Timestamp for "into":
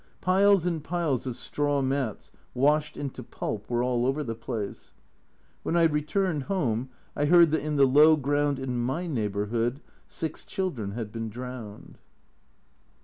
2.97-3.21